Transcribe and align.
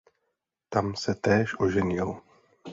Tam 0.69 0.95
se 0.95 1.15
též 1.15 1.59
oženil. 1.59 2.21